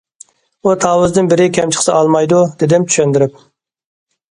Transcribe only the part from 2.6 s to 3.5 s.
دېدىم چۈشەندۈرۈپ.